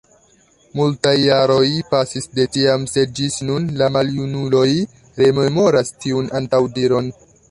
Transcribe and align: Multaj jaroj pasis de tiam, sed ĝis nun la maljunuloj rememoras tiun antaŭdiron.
Multaj 0.77 1.11
jaroj 1.23 1.65
pasis 1.89 2.25
de 2.39 2.45
tiam, 2.55 2.87
sed 2.93 3.13
ĝis 3.19 3.37
nun 3.51 3.69
la 3.81 3.91
maljunuloj 3.97 4.67
rememoras 5.23 5.95
tiun 6.07 6.35
antaŭdiron. 6.41 7.13